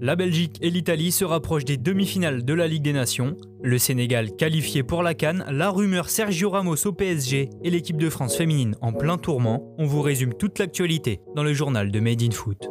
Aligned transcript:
La 0.00 0.14
Belgique 0.14 0.58
et 0.60 0.68
l'Italie 0.68 1.10
se 1.10 1.24
rapprochent 1.24 1.64
des 1.64 1.78
demi-finales 1.78 2.44
de 2.44 2.52
la 2.52 2.68
Ligue 2.68 2.82
des 2.82 2.92
Nations. 2.92 3.34
Le 3.62 3.78
Sénégal 3.78 4.36
qualifié 4.36 4.82
pour 4.82 5.02
la 5.02 5.14
Cannes, 5.14 5.46
la 5.50 5.70
rumeur 5.70 6.10
Sergio 6.10 6.50
Ramos 6.50 6.86
au 6.86 6.92
PSG 6.92 7.48
et 7.64 7.70
l'équipe 7.70 7.96
de 7.96 8.10
France 8.10 8.36
féminine 8.36 8.76
en 8.82 8.92
plein 8.92 9.16
tourment. 9.16 9.74
On 9.78 9.86
vous 9.86 10.02
résume 10.02 10.34
toute 10.34 10.58
l'actualité 10.58 11.20
dans 11.34 11.42
le 11.42 11.54
journal 11.54 11.90
de 11.90 12.00
Made 12.00 12.22
in 12.22 12.30
Foot. 12.30 12.68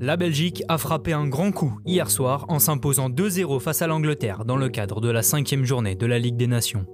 La 0.00 0.16
Belgique 0.16 0.62
a 0.68 0.78
frappé 0.78 1.12
un 1.12 1.26
grand 1.26 1.52
coup 1.52 1.78
hier 1.84 2.10
soir 2.10 2.46
en 2.48 2.58
s'imposant 2.58 3.10
2-0 3.10 3.60
face 3.60 3.82
à 3.82 3.86
l'Angleterre 3.86 4.46
dans 4.46 4.56
le 4.56 4.70
cadre 4.70 5.02
de 5.02 5.10
la 5.10 5.20
cinquième 5.20 5.66
journée 5.66 5.94
de 5.94 6.06
la 6.06 6.18
Ligue 6.18 6.36
des 6.36 6.46
Nations. 6.46 6.86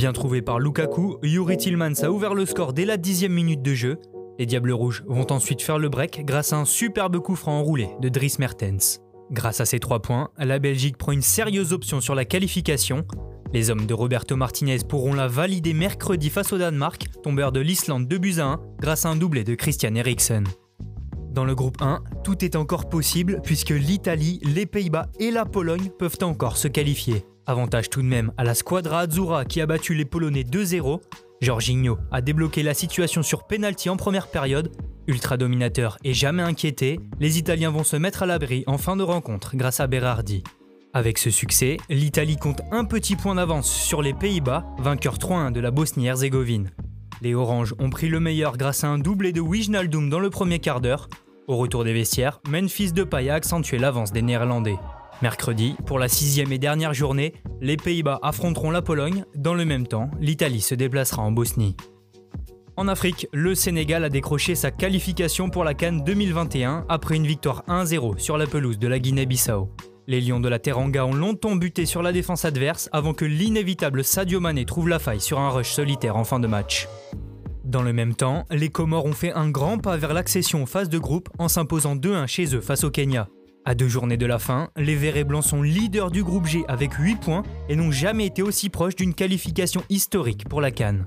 Bien 0.00 0.14
trouvé 0.14 0.40
par 0.40 0.60
Lukaku, 0.60 1.18
Yuri 1.22 1.58
Tillmans 1.58 2.02
a 2.02 2.10
ouvert 2.10 2.32
le 2.32 2.46
score 2.46 2.72
dès 2.72 2.86
la 2.86 2.96
dixième 2.96 3.34
minute 3.34 3.60
de 3.60 3.74
jeu. 3.74 3.98
Les 4.38 4.46
Diables 4.46 4.72
Rouges 4.72 5.04
vont 5.06 5.30
ensuite 5.30 5.60
faire 5.60 5.78
le 5.78 5.90
break 5.90 6.24
grâce 6.24 6.54
à 6.54 6.56
un 6.56 6.64
superbe 6.64 7.18
coup 7.18 7.36
franc 7.36 7.58
enroulé 7.58 7.90
de 8.00 8.08
Dries 8.08 8.36
Mertens. 8.38 9.02
Grâce 9.30 9.60
à 9.60 9.66
ces 9.66 9.78
trois 9.78 10.00
points, 10.00 10.30
la 10.38 10.58
Belgique 10.58 10.96
prend 10.96 11.12
une 11.12 11.20
sérieuse 11.20 11.74
option 11.74 12.00
sur 12.00 12.14
la 12.14 12.24
qualification. 12.24 13.04
Les 13.52 13.70
hommes 13.70 13.84
de 13.84 13.92
Roberto 13.92 14.36
Martinez 14.36 14.78
pourront 14.88 15.12
la 15.12 15.28
valider 15.28 15.74
mercredi 15.74 16.30
face 16.30 16.54
au 16.54 16.56
Danemark, 16.56 17.08
tombeur 17.22 17.52
de 17.52 17.60
l'Islande 17.60 18.08
2 18.08 18.16
buts 18.16 18.38
à 18.38 18.52
1 18.52 18.60
grâce 18.80 19.04
à 19.04 19.10
un 19.10 19.16
doublé 19.16 19.44
de 19.44 19.54
Christian 19.54 19.94
Eriksen. 19.94 20.44
Dans 21.30 21.44
le 21.44 21.54
groupe 21.54 21.82
1, 21.82 22.02
tout 22.24 22.42
est 22.42 22.56
encore 22.56 22.88
possible 22.88 23.42
puisque 23.44 23.68
l'Italie, 23.68 24.40
les 24.44 24.64
Pays-Bas 24.64 25.10
et 25.18 25.30
la 25.30 25.44
Pologne 25.44 25.90
peuvent 25.98 26.18
encore 26.22 26.56
se 26.56 26.68
qualifier. 26.68 27.26
Avantage 27.46 27.90
tout 27.90 28.02
de 28.02 28.06
même 28.06 28.32
à 28.36 28.44
la 28.44 28.54
Squadra 28.54 29.00
Azzurra 29.00 29.44
qui 29.44 29.60
a 29.60 29.66
battu 29.66 29.94
les 29.94 30.04
Polonais 30.04 30.42
2-0. 30.42 31.00
Jorginho 31.40 31.98
a 32.10 32.20
débloqué 32.20 32.62
la 32.62 32.74
situation 32.74 33.22
sur 33.22 33.46
penalty 33.46 33.88
en 33.88 33.96
première 33.96 34.28
période. 34.28 34.70
Ultra 35.06 35.36
dominateur 35.36 35.96
et 36.04 36.14
jamais 36.14 36.42
inquiété, 36.42 37.00
les 37.18 37.38
Italiens 37.38 37.70
vont 37.70 37.84
se 37.84 37.96
mettre 37.96 38.22
à 38.22 38.26
l'abri 38.26 38.62
en 38.66 38.78
fin 38.78 38.96
de 38.96 39.02
rencontre 39.02 39.56
grâce 39.56 39.80
à 39.80 39.86
Berardi. 39.86 40.44
Avec 40.92 41.18
ce 41.18 41.30
succès, 41.30 41.76
l'Italie 41.88 42.36
compte 42.36 42.62
un 42.72 42.84
petit 42.84 43.16
point 43.16 43.36
d'avance 43.36 43.70
sur 43.70 44.02
les 44.02 44.12
Pays-Bas, 44.12 44.66
vainqueur 44.78 45.18
3-1 45.18 45.52
de 45.52 45.60
la 45.60 45.70
Bosnie-Herzégovine. 45.70 46.70
Les 47.22 47.34
Oranges 47.34 47.74
ont 47.78 47.90
pris 47.90 48.08
le 48.08 48.18
meilleur 48.18 48.56
grâce 48.56 48.82
à 48.84 48.88
un 48.88 48.98
doublé 48.98 49.32
de 49.32 49.40
Wijnaldum 49.40 50.10
dans 50.10 50.20
le 50.20 50.30
premier 50.30 50.58
quart 50.58 50.80
d'heure. 50.80 51.08
Au 51.46 51.56
retour 51.56 51.84
des 51.84 51.92
vestiaires, 51.92 52.40
Memphis 52.48 52.92
Depay 52.92 53.30
a 53.30 53.34
accentué 53.34 53.78
l'avance 53.78 54.12
des 54.12 54.22
Néerlandais. 54.22 54.78
Mercredi, 55.22 55.76
pour 55.84 55.98
la 55.98 56.08
sixième 56.08 56.50
et 56.50 56.58
dernière 56.58 56.94
journée, 56.94 57.34
les 57.60 57.76
Pays-Bas 57.76 58.18
affronteront 58.22 58.70
la 58.70 58.80
Pologne. 58.80 59.26
Dans 59.34 59.52
le 59.52 59.66
même 59.66 59.86
temps, 59.86 60.10
l'Italie 60.18 60.62
se 60.62 60.74
déplacera 60.74 61.20
en 61.20 61.30
Bosnie. 61.30 61.76
En 62.78 62.88
Afrique, 62.88 63.26
le 63.34 63.54
Sénégal 63.54 64.04
a 64.04 64.08
décroché 64.08 64.54
sa 64.54 64.70
qualification 64.70 65.50
pour 65.50 65.62
la 65.62 65.74
Cannes 65.74 66.02
2021 66.04 66.86
après 66.88 67.16
une 67.16 67.26
victoire 67.26 67.64
1-0 67.68 68.18
sur 68.18 68.38
la 68.38 68.46
pelouse 68.46 68.78
de 68.78 68.88
la 68.88 68.98
Guinée-Bissau. 68.98 69.68
Les 70.06 70.22
Lions 70.22 70.40
de 70.40 70.48
la 70.48 70.58
Teranga 70.58 71.04
ont 71.04 71.12
longtemps 71.12 71.56
buté 71.56 71.84
sur 71.84 72.00
la 72.00 72.12
défense 72.12 72.46
adverse 72.46 72.88
avant 72.90 73.12
que 73.12 73.26
l'inévitable 73.26 74.02
Sadio 74.02 74.40
Mané 74.40 74.64
trouve 74.64 74.88
la 74.88 74.98
faille 74.98 75.20
sur 75.20 75.38
un 75.38 75.50
rush 75.50 75.70
solitaire 75.70 76.16
en 76.16 76.24
fin 76.24 76.40
de 76.40 76.46
match. 76.46 76.88
Dans 77.64 77.82
le 77.82 77.92
même 77.92 78.14
temps, 78.14 78.46
les 78.50 78.70
Comores 78.70 79.04
ont 79.04 79.12
fait 79.12 79.34
un 79.34 79.50
grand 79.50 79.76
pas 79.76 79.98
vers 79.98 80.14
l'accession 80.14 80.62
aux 80.62 80.66
phases 80.66 80.88
de 80.88 80.98
groupe 80.98 81.28
en 81.38 81.48
s'imposant 81.48 81.94
2-1 81.94 82.26
chez 82.26 82.56
eux 82.56 82.62
face 82.62 82.84
au 82.84 82.90
Kenya. 82.90 83.28
À 83.66 83.74
deux 83.74 83.88
journées 83.88 84.16
de 84.16 84.24
la 84.24 84.38
fin, 84.38 84.70
les 84.76 84.96
Verts 84.96 85.18
et 85.18 85.24
Blancs 85.24 85.44
sont 85.44 85.62
leaders 85.62 86.10
du 86.10 86.24
groupe 86.24 86.46
G 86.46 86.64
avec 86.66 86.94
8 86.94 87.16
points 87.16 87.42
et 87.68 87.76
n'ont 87.76 87.90
jamais 87.90 88.26
été 88.26 88.42
aussi 88.42 88.70
proches 88.70 88.96
d'une 88.96 89.12
qualification 89.12 89.82
historique 89.90 90.48
pour 90.48 90.62
la 90.62 90.70
Cannes. 90.70 91.06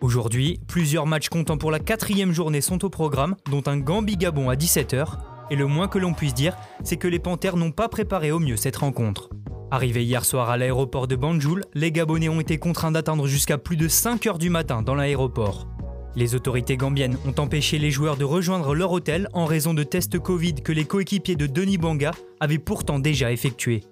Aujourd'hui, 0.00 0.60
plusieurs 0.66 1.06
matchs 1.06 1.28
comptant 1.28 1.56
pour 1.56 1.70
la 1.70 1.78
quatrième 1.78 2.32
journée 2.32 2.60
sont 2.60 2.84
au 2.84 2.90
programme, 2.90 3.36
dont 3.48 3.62
un 3.66 3.78
Gambie-Gabon 3.78 4.50
à 4.50 4.56
17h, 4.56 5.06
et 5.50 5.56
le 5.56 5.66
moins 5.66 5.86
que 5.86 5.98
l'on 5.98 6.14
puisse 6.14 6.34
dire, 6.34 6.56
c'est 6.82 6.96
que 6.96 7.08
les 7.08 7.20
Panthères 7.20 7.56
n'ont 7.56 7.70
pas 7.70 7.88
préparé 7.88 8.32
au 8.32 8.40
mieux 8.40 8.56
cette 8.56 8.76
rencontre. 8.76 9.30
Arrivés 9.70 10.04
hier 10.04 10.24
soir 10.24 10.50
à 10.50 10.56
l'aéroport 10.56 11.06
de 11.06 11.16
Banjul, 11.16 11.62
les 11.74 11.92
Gabonais 11.92 12.28
ont 12.28 12.40
été 12.40 12.58
contraints 12.58 12.92
d'attendre 12.92 13.28
jusqu'à 13.28 13.56
plus 13.56 13.76
de 13.76 13.86
5 13.86 14.26
heures 14.26 14.38
du 14.38 14.50
matin 14.50 14.82
dans 14.82 14.94
l'aéroport. 14.96 15.68
Les 16.16 16.36
autorités 16.36 16.76
gambiennes 16.76 17.18
ont 17.26 17.40
empêché 17.40 17.78
les 17.78 17.90
joueurs 17.90 18.16
de 18.16 18.24
rejoindre 18.24 18.74
leur 18.74 18.92
hôtel 18.92 19.28
en 19.32 19.46
raison 19.46 19.74
de 19.74 19.82
tests 19.82 20.18
Covid 20.18 20.54
que 20.54 20.70
les 20.70 20.84
coéquipiers 20.84 21.34
de 21.34 21.46
Denis 21.46 21.78
Banga 21.78 22.12
avaient 22.38 22.58
pourtant 22.58 23.00
déjà 23.00 23.32
effectués. 23.32 23.82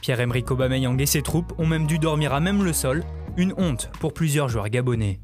Pierre-Emerick 0.00 0.50
Aubameyang 0.50 1.00
et 1.00 1.06
ses 1.06 1.22
troupes 1.22 1.52
ont 1.58 1.66
même 1.66 1.86
dû 1.86 1.98
dormir 1.98 2.32
à 2.32 2.40
même 2.40 2.64
le 2.64 2.72
sol, 2.72 3.04
une 3.36 3.54
honte 3.56 3.90
pour 4.00 4.12
plusieurs 4.12 4.48
joueurs 4.48 4.68
gabonais. 4.68 5.20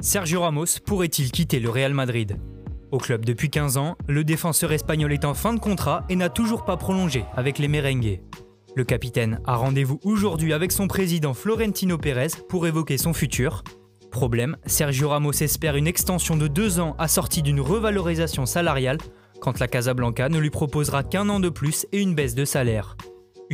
Sergio 0.00 0.42
Ramos 0.42 0.80
pourrait-il 0.86 1.32
quitter 1.32 1.58
le 1.58 1.70
Real 1.70 1.92
Madrid? 1.92 2.38
Au 2.94 2.98
club 2.98 3.24
depuis 3.24 3.50
15 3.50 3.76
ans, 3.76 3.96
le 4.06 4.22
défenseur 4.22 4.70
espagnol 4.70 5.12
est 5.12 5.24
en 5.24 5.34
fin 5.34 5.52
de 5.52 5.58
contrat 5.58 6.04
et 6.08 6.14
n'a 6.14 6.28
toujours 6.28 6.64
pas 6.64 6.76
prolongé 6.76 7.24
avec 7.34 7.58
les 7.58 7.66
merengues. 7.66 8.20
Le 8.76 8.84
capitaine 8.84 9.40
a 9.46 9.56
rendez-vous 9.56 9.98
aujourd'hui 10.04 10.52
avec 10.52 10.70
son 10.70 10.86
président 10.86 11.34
Florentino 11.34 11.98
Pérez 11.98 12.28
pour 12.48 12.68
évoquer 12.68 12.96
son 12.96 13.12
futur. 13.12 13.64
Problème, 14.12 14.56
Sergio 14.66 15.08
Ramos 15.08 15.32
espère 15.32 15.74
une 15.74 15.88
extension 15.88 16.36
de 16.36 16.46
deux 16.46 16.78
ans 16.78 16.94
assortie 17.00 17.42
d'une 17.42 17.60
revalorisation 17.60 18.46
salariale, 18.46 18.98
quand 19.40 19.58
la 19.58 19.66
Casablanca 19.66 20.28
ne 20.28 20.38
lui 20.38 20.50
proposera 20.50 21.02
qu'un 21.02 21.28
an 21.30 21.40
de 21.40 21.48
plus 21.48 21.88
et 21.90 22.00
une 22.00 22.14
baisse 22.14 22.36
de 22.36 22.44
salaire. 22.44 22.96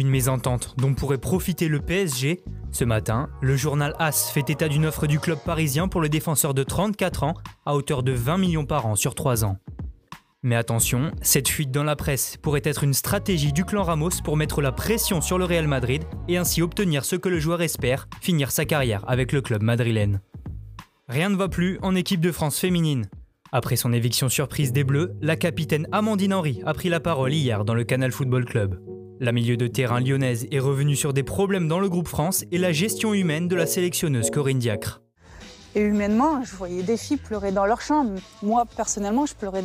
Une 0.01 0.09
mésentente 0.09 0.73
dont 0.79 0.95
pourrait 0.95 1.19
profiter 1.19 1.69
le 1.69 1.79
PSG. 1.79 2.43
Ce 2.71 2.85
matin, 2.85 3.29
le 3.43 3.55
journal 3.55 3.95
AS 3.99 4.31
fait 4.33 4.49
état 4.49 4.67
d'une 4.67 4.87
offre 4.87 5.07
du 5.07 5.21
club 5.21 5.39
parisien 5.45 5.89
pour 5.89 6.01
le 6.01 6.09
défenseur 6.09 6.55
de 6.55 6.63
34 6.63 7.25
ans 7.25 7.35
à 7.67 7.75
hauteur 7.75 8.03
de 8.03 8.13
20 8.13 8.39
millions 8.39 8.65
par 8.65 8.87
an 8.87 8.97
sur 8.97 9.15
3 9.15 9.45
ans. 9.45 9.59
Mais 10.43 10.57
attention, 10.57 11.11
cette 11.21 11.51
fuite 11.51 11.71
dans 11.71 11.85
la 11.85 11.97
presse 11.97 12.39
pourrait 12.39 12.63
être 12.65 12.83
une 12.83 12.95
stratégie 12.95 13.53
du 13.53 13.67
clan 13.67 13.83
Ramos 13.83 14.23
pour 14.25 14.39
mettre 14.39 14.63
la 14.63 14.73
pression 14.73 15.21
sur 15.21 15.37
le 15.37 15.45
Real 15.45 15.69
Madrid 15.69 16.05
et 16.29 16.39
ainsi 16.39 16.63
obtenir 16.63 17.05
ce 17.05 17.17
que 17.17 17.29
le 17.29 17.39
joueur 17.39 17.61
espère, 17.61 18.09
finir 18.23 18.53
sa 18.53 18.65
carrière 18.65 19.05
avec 19.07 19.33
le 19.33 19.43
club 19.43 19.63
madrilène. 19.63 20.23
Rien 21.09 21.29
ne 21.29 21.37
va 21.37 21.49
plus 21.49 21.79
en 21.83 21.95
équipe 21.95 22.23
de 22.23 22.33
France 22.33 22.59
féminine. 22.59 23.05
Après 23.53 23.77
son 23.77 23.93
éviction 23.93 24.31
surprise 24.31 24.73
des 24.73 24.83
Bleus, 24.83 25.13
la 25.21 25.37
capitaine 25.37 25.87
Amandine 25.93 26.33
Henry 26.33 26.63
a 26.65 26.73
pris 26.73 26.89
la 26.89 27.01
parole 27.01 27.35
hier 27.35 27.67
dans 27.67 27.75
le 27.75 27.85
Canal 27.85 28.13
Football 28.13 28.47
Club. 28.47 28.81
La 29.23 29.33
milieu 29.33 29.59
de 29.59 29.67
terrain 29.67 30.01
lyonnaise 30.01 30.47
est 30.51 30.59
revenue 30.59 30.97
sur 30.97 31.13
des 31.13 31.23
problèmes 31.23 31.69
dans 31.69 31.79
le 31.79 31.91
groupe 31.91 32.09
France 32.09 32.47
et 32.51 32.57
la 32.57 32.73
gestion 32.73 33.13
humaine 33.13 33.49
de 33.49 33.55
la 33.55 33.67
sélectionneuse 33.67 34.31
Corinne 34.31 34.59
Diacre. 34.59 35.03
Et 35.75 35.83
humainement, 35.83 36.43
je 36.43 36.57
voyais 36.57 36.83
des 36.83 36.97
filles 36.97 37.19
pleurer 37.19 37.53
dans 37.53 37.67
leur 37.67 37.83
chambre. 37.83 38.19
Moi, 38.43 38.65
personnellement, 38.65 39.27
je 39.27 39.35
pleurais 39.35 39.63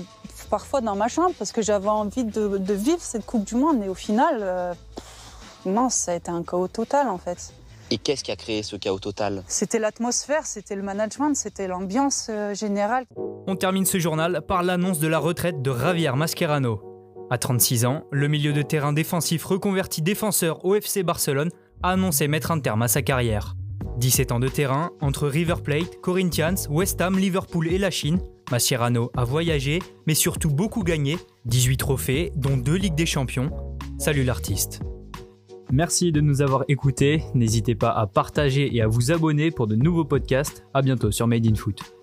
parfois 0.49 0.81
dans 0.81 0.97
ma 0.97 1.07
chambre 1.07 1.33
parce 1.39 1.53
que 1.53 1.61
j'avais 1.61 1.87
envie 1.87 2.25
de, 2.25 2.57
de, 2.57 2.73
vivre 2.73 2.99
cette 2.99 3.25
Coupe 3.25 3.45
du 3.45 3.55
Monde. 3.55 3.81
Et 3.81 3.87
au 3.87 3.93
final, 3.93 4.39
euh, 4.41 4.73
non, 5.65 5.87
ça 5.87 6.11
a 6.11 6.15
été 6.15 6.29
un 6.29 6.43
chaos 6.43 6.67
total 6.67 7.07
en 7.07 7.17
fait. 7.17 7.53
Et 7.91 7.97
qu'est-ce 7.97 8.25
qui 8.25 8.31
a 8.31 8.35
créé 8.35 8.61
ce 8.61 8.75
chaos 8.75 8.99
total? 8.99 9.41
C'était 9.47 9.79
l'atmosphère, 9.79 10.45
c'était 10.45 10.75
le 10.75 10.83
management, 10.83 11.33
c'était 11.33 11.69
l'ambiance 11.69 12.27
euh, 12.29 12.53
générale. 12.53 13.05
On 13.47 13.55
termine 13.55 13.85
ce 13.85 13.99
journal 13.99 14.41
par 14.45 14.63
l'annonce 14.63 14.99
de 14.99 15.07
la 15.07 15.19
retraite 15.19 15.61
de 15.61 15.73
Javier 15.73 16.11
Mascherano. 16.13 16.94
À 17.31 17.39
36 17.39 17.85
ans, 17.85 18.03
le 18.11 18.27
milieu 18.27 18.53
de 18.53 18.61
terrain 18.61 18.93
défensif 18.93 19.43
reconverti 19.45 20.03
défenseur 20.03 20.63
au 20.63 20.75
FC 20.75 21.01
Barcelone 21.01 21.49
a 21.81 21.91
annoncé 21.91 22.27
mettre 22.27 22.51
un 22.51 22.59
terme 22.59 22.83
à 22.83 22.87
sa 22.87 23.01
carrière. 23.01 23.55
17 23.97 24.31
ans 24.31 24.39
de 24.39 24.47
terrain, 24.47 24.91
entre 25.01 25.27
River 25.27 25.55
Plate, 25.63 25.99
Corinthians, 26.01 26.55
West 26.69 27.01
Ham, 27.01 27.17
Liverpool 27.17 27.67
et 27.67 27.79
la 27.79 27.89
Chine, 27.89 28.19
Mascherano 28.51 29.09
a 29.17 29.23
voyagé, 29.23 29.79
mais 30.05 30.13
surtout 30.13 30.49
beaucoup 30.49 30.83
gagné, 30.83 31.17
18 31.45 31.77
trophées, 31.77 32.31
dont 32.35 32.57
2 32.57 32.75
Ligues 32.75 32.95
des 32.95 33.07
Champions. 33.07 33.49
Salut 33.97 34.23
l'artiste. 34.23 34.81
Merci 35.71 36.11
de 36.11 36.21
nous 36.21 36.43
avoir 36.43 36.63
écoutés, 36.67 37.23
n'hésitez 37.33 37.73
pas 37.73 37.89
à 37.89 38.05
partager 38.05 38.75
et 38.75 38.81
à 38.81 38.87
vous 38.87 39.11
abonner 39.11 39.49
pour 39.49 39.65
de 39.65 39.75
nouveaux 39.75 40.05
podcasts. 40.05 40.63
A 40.75 40.83
bientôt 40.83 41.09
sur 41.09 41.25
Made 41.25 41.47
in 41.47 41.55
Foot. 41.55 41.94